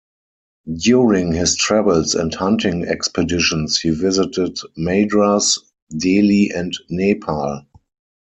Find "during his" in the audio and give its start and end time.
0.79-1.55